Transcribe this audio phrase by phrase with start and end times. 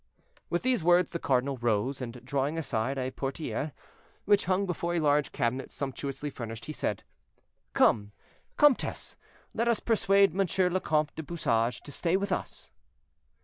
[0.49, 3.71] With these words the cardinal rose, and drawing aside a portière,
[4.25, 7.03] which hung before a large cabinet sumptuously furnished, he said:
[7.75, 8.11] "Come,
[8.57, 9.15] comtesse,
[9.53, 12.71] let us persuade Monsieur le Comte du Bouchage to stay with us."